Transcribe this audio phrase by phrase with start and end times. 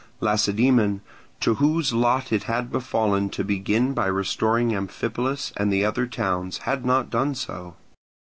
[0.19, 1.01] Lacedaemon,
[1.41, 6.57] to whose lot it had fallen to begin by restoring Amphipolis and the other towns,
[6.65, 7.75] had not done so.